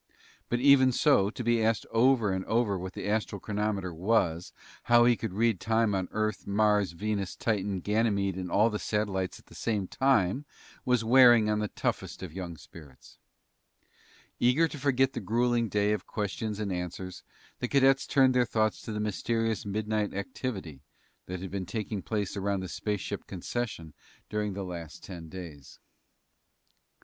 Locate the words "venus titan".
6.93-7.81